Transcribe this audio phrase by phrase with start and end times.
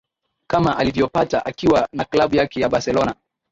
[0.47, 3.15] kama alivyopata akiwa na Klabu yake ya Barcelona